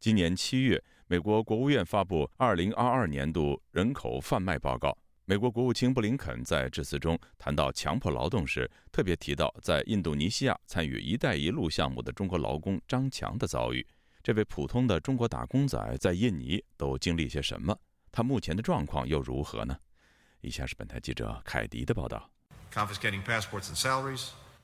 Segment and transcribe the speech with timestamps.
[0.00, 4.88] 今年七月，美国国务院发布《二零二二年度人口贩卖报告》。
[5.26, 13.86] 美国国务卿布林肯在致辞中谈到强迫劳动时，特别提到在印度尼西亚参与“一带一路”项目的中国劳工张强的遭遇。
[14.22, 17.78] 这位普通的中国打工仔在印尼都经历些什么？
[18.10, 19.76] 他目前的状况又如何呢？
[20.40, 22.30] 以下是本台记者凯迪的报道。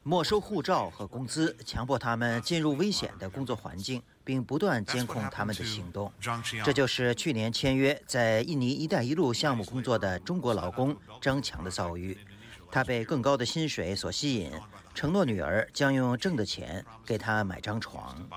[0.03, 6.13] 没收护照和工资，强迫他们进入危险的工作环境，并不断监控他们的行动。
[6.65, 12.19] 这就是去年签约在印尼“一带一路”项目工作的中国劳工张强的遭遇。
[12.73, 14.51] 他被更高的薪水所吸引，
[14.93, 18.29] 承诺女儿将用挣的钱给他买张床。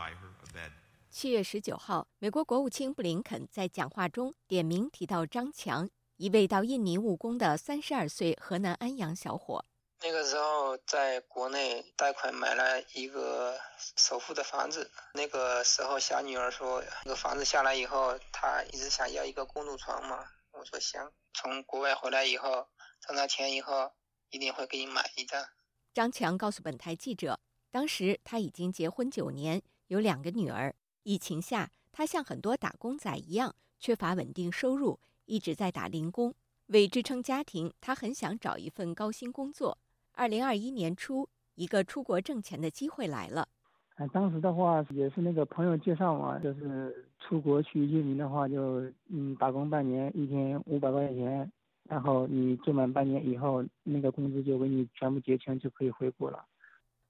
[1.09, 9.65] 七月十九号，美国国务卿布林肯在讲话中点名提到张强，一位到印尼务工的三十二岁河南安阳小伙。
[10.01, 13.59] 那个时候在国内贷款买了一个
[13.97, 14.89] 首付的房子。
[15.13, 20.25] 那个时候小女儿说，那个房子下来以后，她一直想要一个公主床嘛。
[20.51, 22.65] 我说行，从国外回来以后
[23.01, 23.91] 挣到钱以后，
[24.29, 25.45] 一定会给你买一张。
[25.93, 27.37] 张强告诉本台记者，
[27.69, 30.73] 当时他已经结婚九年，有两个女儿。
[31.03, 36.33] 疫情下，他像很多打工仔一样，缺乏稳定收入，一直在打零工。
[36.67, 39.77] 为支撑家庭，他很想找一份高薪工作。
[40.19, 43.47] 二零二一年初，一个出国挣钱的机会来了。
[43.95, 51.49] 哎，当时的话也是那个朋友介绍嘛，就是出国去印尼的话，就嗯打工半年，一天五百块钱，
[51.85, 56.43] 然后你做满半年以后，那个工资就给你全部结清，就可以回国了。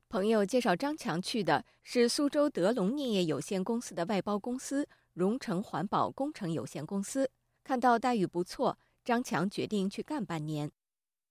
[0.07, 7.27] 朋友介绍张强去的是苏州德龙镍业有限公司的外包公司荣成环保工程有限公司，
[7.63, 10.69] 看到待遇不错，张强决定去干半年。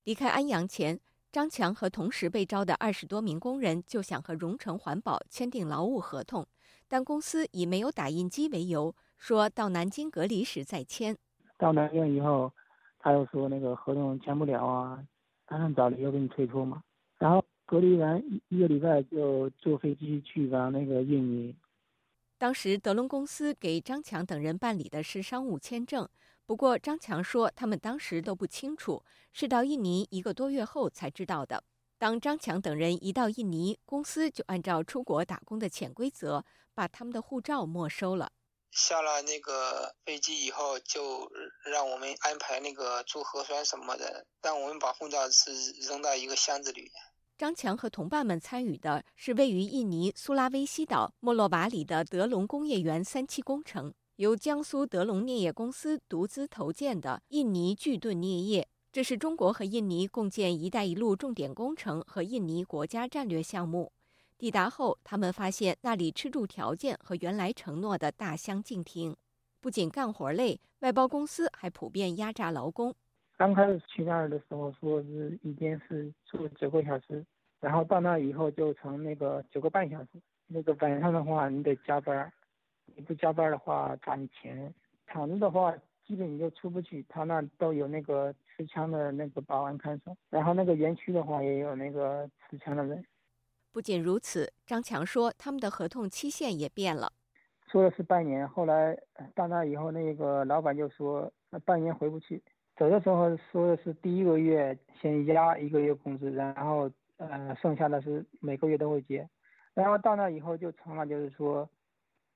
[0.02, 0.98] 离开安阳前。
[1.30, 6.46] 张强和同时被招的二十多名工人就想和荣成环保签订劳务合同，
[6.88, 11.16] 但公司以没有打印机为由，说到南京隔离时再签。
[11.58, 12.50] 到南京以后，
[12.98, 15.04] 他又说那个合同签不了啊，
[15.46, 16.82] 他们找理由给你退出嘛。
[17.18, 21.54] 然后隔离完一个礼拜就坐飞机去往那个印尼。
[22.38, 26.08] 当时德隆公司给张强等人办理的是商务签证。
[26.48, 29.04] 不过，张强说他们当时都不清楚，
[29.34, 31.62] 是到印尼一个多月后才知道的。
[31.98, 36.42] 当张强等人一到印尼，公司就按照出国打工的潜规则，
[36.72, 38.32] 把他们的护照没收了。
[38.70, 41.30] 下了那个飞机以后，就
[41.66, 45.52] 让我们安排那个做核酸什么的，让我们把护照是
[45.86, 46.90] 扔到一个箱子里。
[47.36, 53.92] 张强和同伴们参与的是位于印尼苏拉威西岛莫洛瓦里的德隆工业园三期工程。
[54.18, 63.92] 由江苏德隆镍业公司独资投建的印尼巨盾镍业，这是中国和印尼共建“一带一路”重点工程和印尼国家战略项目。
[64.36, 69.14] 抵达后，他们发现那里吃住条件和原来承诺的大相径庭。
[69.60, 72.92] 不仅干活累，外包公司还普遍压榨劳工。
[73.36, 77.24] 刚开始去那儿的时候，说是一天是做九个小时，
[77.60, 80.08] 然后到那以后就成那个九个半小时。
[80.48, 82.32] 那个晚上的话，你得加班。
[82.98, 84.74] 你不加班的话，罚你钱。
[85.06, 85.72] 厂子的话，
[86.04, 90.16] 基本你就出不去，他那都有那个持枪的那个保安看守。
[90.28, 93.04] 然后那个园区的话，也有那个持枪的人。
[93.70, 97.12] 不仅如此，张强说，他们的合同期限也变了。
[97.70, 98.98] 说的是半年，后来
[99.32, 102.42] 到那以后，那个老板就说，那半年回不去。
[102.76, 109.28] 走的时候说的是第一个月先压一个月工资，然后呃剩下的是每个月都会结。
[109.72, 111.68] 然后到那以后就成了，就是说。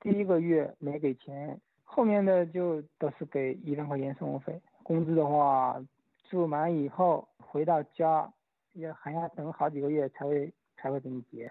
[0.02, 4.60] 第一个月没给钱，后面的就都是给一万块钱生活费。
[4.82, 5.80] 工资的话，
[6.28, 8.30] 住满以后回到家，
[8.72, 11.48] 也还要等好几个月才会才会给你结。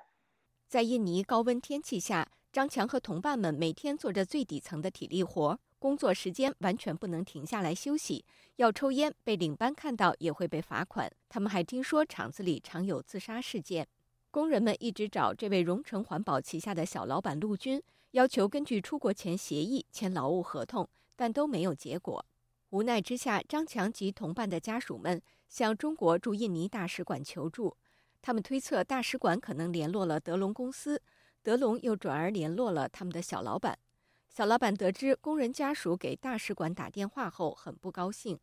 [0.68, 8.26] 在印尼高温天气下，张强和同伴们每天做着最底层的体力活，工作时间完全不能停下来休息。
[8.58, 11.10] 要抽烟，被领班看到也会被罚款。
[11.30, 13.88] 他们还听说厂子里常有自杀事件。
[14.30, 17.82] 工人们一直找这位荣成环保旗下的小老板陆军。
[18.12, 22.26] 要求根据出国前协议签劳务合同，但都没有结果。
[22.72, 27.76] 无奈之下，张强及同伴的家属们向中国驻印尼大使馆求助。
[28.22, 31.02] 他们推测大使馆可能联络了德隆公司，
[31.42, 33.78] 德隆又转而联络了他们的小老板。
[34.30, 38.38] 小老板得知工人家属给大使馆打电话后，很不高兴。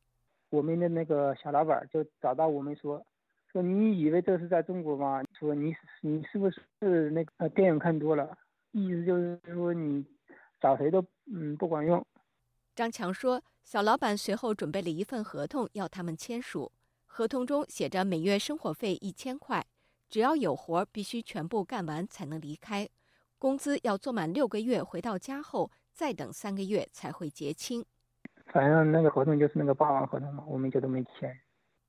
[0.50, 3.04] 我们的那个小老板就找到我们说
[3.52, 5.22] ：“说你以为这是在中国吗？
[5.38, 8.37] 说你你是不是那个电影看多了？”
[8.84, 10.04] 意思就是说，你
[10.60, 12.04] 找谁都嗯不管用。
[12.75, 16.70] 张强说，小老板随后准备了一份合同要他们签署，
[17.06, 19.66] 合同中写着每月生活费一千块，
[20.08, 22.88] 只要有活必须全部干完才能离开，
[23.38, 27.84] 工资要做满六个月回到家后再等三个月才会结清。
[28.46, 31.36] 反正那个合同就是那个霸王合同嘛，我们就都没签。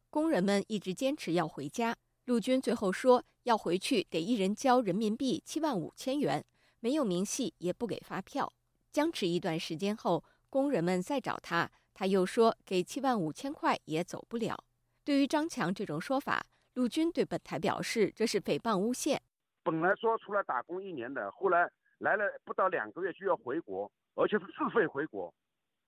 [0.10, 1.96] 工人们一直坚持要回家，
[2.26, 6.44] 陆军最后说要回去得一人交人民币七万五千元，
[6.80, 8.52] 没有明细也不给发票。
[8.92, 14.58] 僵持一段时间后，工人们再找他，他又说给七万五千块也走不了。
[15.04, 19.22] 对于张强这种说法，陆军对本台表示这是诽谤诬陷。
[19.64, 25.34] 本来说出来打工一年的，后来来了不到两个月就要回国，而且是自费回国，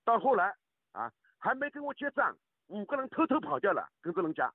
[0.04, 0.54] 到后来。
[0.92, 2.36] 啊，还没跟我结账，
[2.68, 4.54] 五个人偷偷跑掉了，跟这人家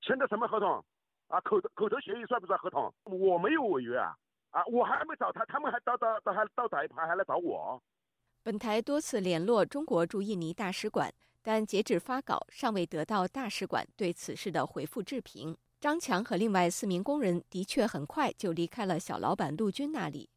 [0.00, 0.84] 签的什么合同？
[1.28, 2.92] 啊，口头口头协议算不算合同？
[3.04, 4.16] 我没有违约啊！
[4.54, 7.82] 啊，我还没找他，他们还到到到还到打一耙，还来找我。
[8.44, 11.12] 本台多次联络中国驻印尼大使馆，
[11.42, 15.56] 但截止发稿尚未得到大使馆对此事的回复置评。
[15.80, 20.30] 张强和另外四名工人的确很快就离开了小老板陆军那里。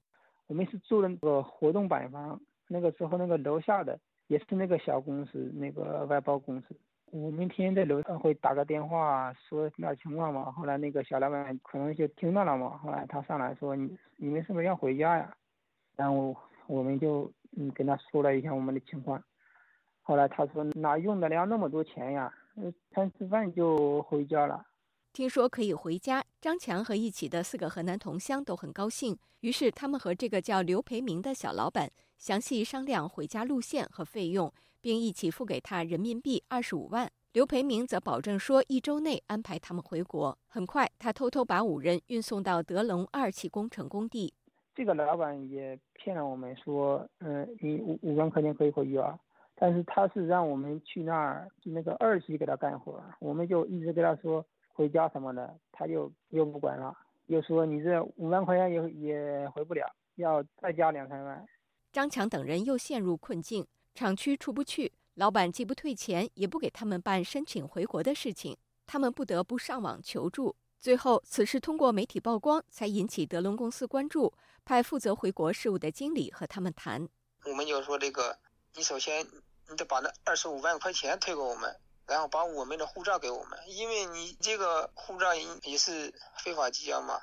[0.48, 4.00] 我们是住那个活动板房，那个时候那个楼下的。
[4.28, 6.76] 也是那个小公司，那个外包公司。
[7.12, 10.52] 我明天天在楼上会打个电话说那情况嘛。
[10.52, 12.78] 后来那个小老板可能就听到了嘛。
[12.78, 15.34] 后来他上来说：“你你们是不是要回家呀？”
[15.96, 16.36] 然后
[16.68, 19.24] 我们就嗯跟他说了一下我们的情况。
[20.02, 22.34] 后来他说：“哪用得了那么多钱呀？
[22.92, 24.66] 餐吃饭就回家了。”
[25.18, 29.18] 听说可以回家，张强和一起的四个河南同乡都很高兴。
[29.40, 31.90] 于是他们和这个叫刘培明的小老板。
[32.20, 37.10] 详细商量回家路线和费用，并一起付给他人民币二十五万。
[37.34, 40.38] 刘培明则保证说，一周内安排他们回国。
[40.46, 44.32] 很快，他偷偷把五人运送到德龙二期工程工地。
[44.76, 49.18] 这个老板也骗了我们说，嗯，你五五万块钱可以回去啊，
[49.56, 54.46] 但是他是让我们去那儿那个二期给他干活，我们就一直跟他说
[54.78, 56.96] 回家什么的，他就又不管了，
[57.26, 61.44] 又说你这五万块钱也也回不了，要再加两三万。
[61.92, 63.66] 张强等人又陷入困境，
[63.96, 70.56] 厂区出不去，老板既不退钱，也不给他们办申请回国的事情，他们不得不上网求助。
[70.78, 74.32] 最后，此事通过媒体曝光，才引起德隆公司关注，
[74.64, 77.10] 派负责回国事务的经理和他们谈。
[77.46, 78.38] 我们就说这个，
[78.76, 79.26] 你首先
[79.68, 81.76] 你得把那二十五万块钱退给我们，
[82.08, 86.14] 然后把我们的护照给我们，因为你这个护照也是
[86.44, 87.20] 非法寄押嘛。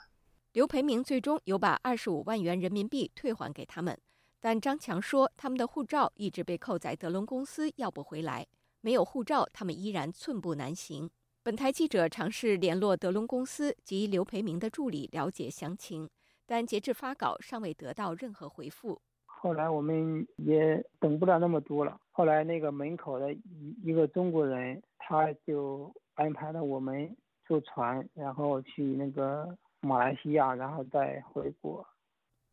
[0.52, 3.98] 刘培明最终有把二十五万元人民币退还给他们。
[4.40, 8.46] 但张强说，他们的护照一直被扣在德隆公司，要不回来。
[8.82, 11.10] 没有护照，他们依然寸步难行。
[11.42, 16.08] 本台记者尝试联络德隆公司及刘培明的助理了解详情，
[16.44, 19.00] 但截至发稿，尚未得到任何回复。
[19.44, 22.00] 后来我们也等不了那么多了。
[22.12, 27.14] 后来那个门口的一一个中国人，他就安排了我们
[27.46, 31.87] 坐船，然后去那个马来西亚，然后再回国。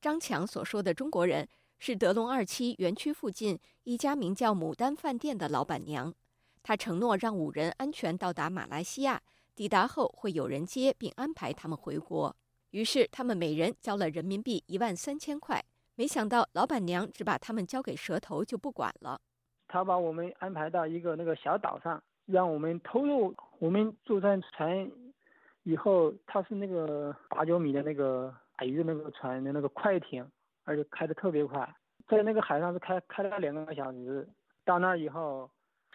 [0.02, 1.48] 张强所说的中国人。
[1.84, 6.14] 是德隆二期园区附近一家名叫牡丹饭店的老板娘，
[6.62, 9.20] 她承诺让五人安全到达马来西亚，
[9.56, 12.36] 抵达后会有人接并安排他们回国。
[12.70, 15.66] 于是他们每人交了人民币一万三千块。
[16.02, 19.22] 没想到老板娘只把他们交给蛇头就不管了。
[19.68, 23.36] 他把我们安排到一个那个小岛上，让我们偷渡。
[23.60, 24.92] 我们坐上船
[25.62, 30.28] 以后，他是那个八九米的那个矮的那个船的那个快艇。
[30.64, 31.72] 而且开的特别快，
[32.08, 34.28] 在那个海上是开开了两个小时，
[34.66, 35.48] 到那儿以后，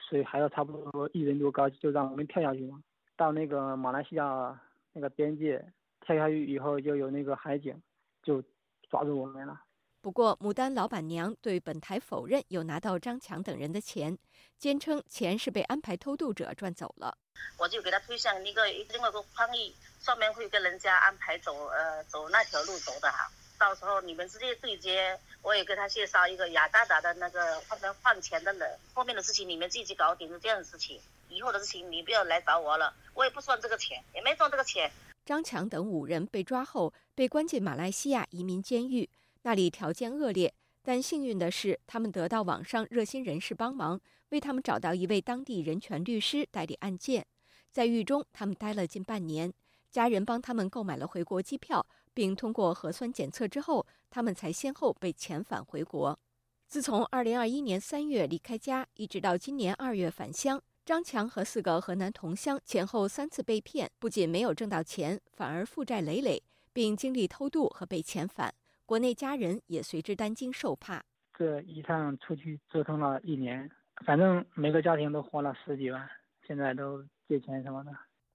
[0.08, 2.80] 水还要差不多一人多高，就让我们跳下去嘛。
[3.16, 4.56] 到那个马来西亚
[4.92, 5.58] 那个边界，
[6.02, 7.74] 跳下去以后就有那个海警，
[8.22, 8.40] 就
[8.88, 9.62] 抓住我们了。
[10.06, 14.16] 不过牡丹老板娘对本台否认有拿到张强等人的钱，
[14.56, 17.18] 坚称钱是被安排偷渡者赚走了。
[17.58, 23.28] 我就给他推向一个另外一个宽域，上面会跟人家安排走呃走那条路走的哈。
[23.58, 34.88] 到时候你们直接对接，我也给他介绍一个雅达达的那个换成换钱的人，后面的事情你们自己搞定是这样的事情，以后的事情你不要来找我了，我也不赚这个钱，也没赚这个钱。
[35.24, 39.10] 张强等五人被抓后被关进马来西亚移民监狱，
[39.46, 44.00] 那里条件恶劣，但幸运的是他们得到网上热心人士帮忙，
[44.30, 47.24] 为他们找到一位当地人权律师代理案件。
[47.70, 49.54] 在狱中，他们待了近半年，
[49.88, 51.86] 家人帮他们购买了回国机票。
[52.12, 56.18] 并通过核酸检测之后，他们才先后被遣返回国。
[56.66, 68.52] 自从2021年3月离开家，一直到今年2月返乡，张强和四个河南同乡前后三次被骗，不仅没有挣到钱，反而负债累累，并经历偷渡和被遣返。
[68.86, 71.02] 国内家人也随之担惊受怕。
[71.34, 73.68] 这一趟出去折腾了一年，
[74.06, 76.08] 反正每个家庭都花了十几万，
[76.46, 77.90] 现在都借钱什么的。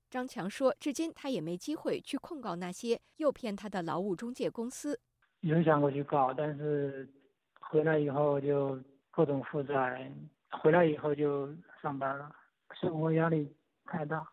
[0.10, 5.00] 张强说：“至今他也没机会去控告那些诱骗他的劳务中介公司。
[5.40, 7.10] 有想过去告，但是
[7.62, 8.78] 回来以后就
[9.10, 10.12] 各种负债，
[10.50, 11.48] 回来以后就
[11.82, 12.30] 上班了，
[12.80, 13.56] 生活压力
[13.86, 14.28] 太大。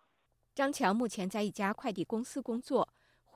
[0.53, 2.87] 张强目前在一家快递公司工作，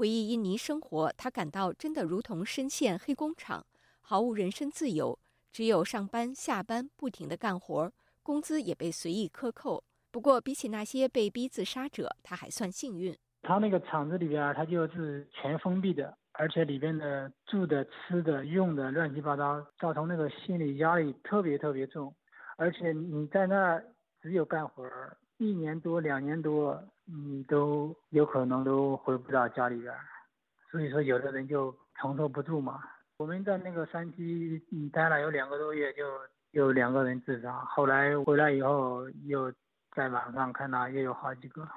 [0.03, 3.65] 回忆印尼生活，他感到真的如同深陷黑工厂，
[4.01, 5.17] 毫无人身自由，
[5.53, 9.85] 只有上班下班不停的干活，工资也被随意克扣。
[10.11, 13.17] 不过比起那些被逼自杀者，他还算幸运。
[13.43, 22.13] 他那个厂子里边，他就是全封闭的，而且里边的住的、吃的、用的乱七八糟，造成那个心理压力特别特别重，
[22.57, 23.81] 而且你在那
[24.21, 24.83] 只有干活。
[25.43, 29.93] 一年多、两年多，你都有可能都回不到家里边，
[30.71, 32.81] 所以说有的人就承受不住嘛。
[33.17, 36.05] 我们在那个山区待了有两个多月，就
[36.53, 37.59] 有两个人自杀。
[37.65, 39.53] 后来回来以后，又
[39.97, 41.69] 在网上看到也有好几个。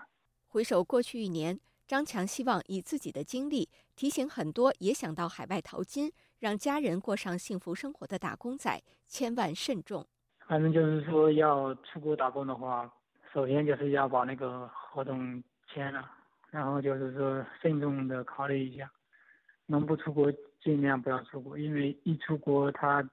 [0.48, 10.06] 回首过去一年，张强希望以自己的经历提醒很多也想到海外淘金、让家人过上幸福生活的打工仔，千万慎重。
[10.48, 12.88] 反正就是说，要出国打工的话。
[13.36, 16.10] 首先就是要把那个合同签了，
[16.52, 18.90] 然后就是说慎重的考虑一下，
[19.66, 20.32] 能不出国
[20.64, 23.04] 尽量不要出国，因为一出国他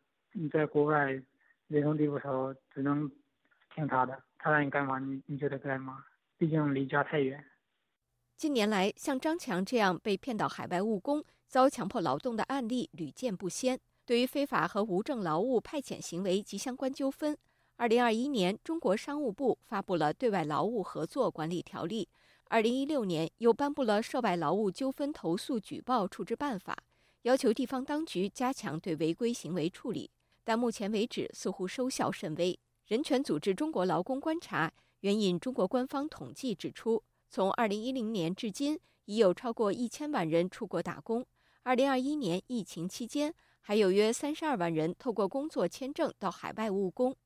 [0.53, 1.11] 在国外
[1.67, 3.11] 人生地不熟，只能
[3.75, 6.05] 听他的，他让你干嘛你你就得干嘛，
[6.39, 7.45] 毕竟离家太远。
[8.37, 13.81] 近年来，像张强这样被骗到海外务工、遭强迫劳动的案例屡见不鲜。
[14.07, 17.37] 对于非法和无证劳务派遣行为及相关纠纷。
[17.77, 22.05] 二零二一年，中国商务部发布了《对外劳务合作管理条例》；
[22.45, 26.75] 二零一六年，又颁布了《涉外劳务纠纷投诉举报处置办法》，
[27.23, 30.11] 要求地方当局加强对违规行为处理。
[30.45, 32.57] 但目前为止，似乎收效甚微。
[32.87, 41.25] 人权组织中国劳工观察援引中国官方统计指出，从二零一零年至今，已有超过一千万人出国打工。
[41.65, 47.17] 二零二一年疫情期间，还有约三十二万人透过工作签证到海外务工。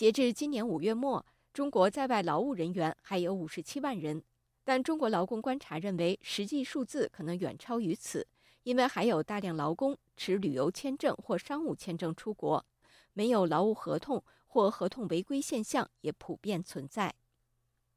[0.00, 4.22] 截至今年五月末，中国在外劳务人员还有五十七万人，
[4.64, 8.26] 但中国劳工观察认为，实际数字可能远超于此，
[8.62, 12.64] 因为还有大量劳工持旅游签证或商务签证出国，
[13.12, 17.14] 没有劳务合同或合同违规现象也普遍存在。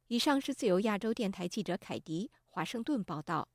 [0.07, 3.47] 以上是自由亚洲电台记者凯迪华盛顿报道。